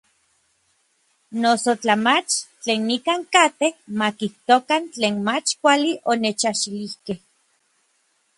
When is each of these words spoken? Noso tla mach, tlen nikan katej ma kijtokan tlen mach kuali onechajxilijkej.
Noso 1.41 1.71
tla 1.81 1.95
mach, 2.05 2.31
tlen 2.61 2.79
nikan 2.89 3.21
katej 3.33 3.73
ma 3.97 4.07
kijtokan 4.19 4.83
tlen 4.93 5.15
mach 5.27 5.49
kuali 5.61 5.91
onechajxilijkej. 6.11 7.19